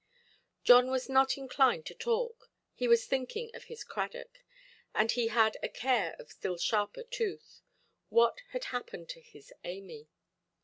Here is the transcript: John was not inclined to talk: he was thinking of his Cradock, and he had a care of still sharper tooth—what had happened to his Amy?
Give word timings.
John 0.63 0.89
was 0.89 1.09
not 1.09 1.37
inclined 1.37 1.85
to 1.85 1.93
talk: 1.93 2.49
he 2.73 2.87
was 2.87 3.05
thinking 3.05 3.55
of 3.55 3.65
his 3.65 3.83
Cradock, 3.83 4.39
and 4.95 5.11
he 5.11 5.27
had 5.27 5.57
a 5.61 5.69
care 5.69 6.15
of 6.17 6.31
still 6.31 6.57
sharper 6.57 7.03
tooth—what 7.03 8.41
had 8.49 8.63
happened 8.73 9.09
to 9.09 9.21
his 9.21 9.53
Amy? 9.63 10.09